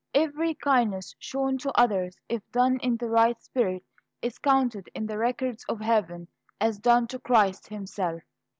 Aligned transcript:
Every 0.15 0.55
kindness 0.55 1.15
shown 1.19 1.59
to 1.59 1.71
others, 1.79 2.15
if 2.27 2.41
done 2.51 2.79
in 2.79 2.97
the 2.97 3.07
right 3.07 3.39
spirit, 3.39 3.83
is 4.23 4.39
counted 4.39 4.89
in 4.95 5.05
the 5.05 5.19
records 5.19 5.63
of 5.69 5.79
heaven 5.79 6.27
as 6.59 6.79
done 6.79 7.05
to 7.09 7.19
Christ 7.19 7.67
himself. 7.67 8.23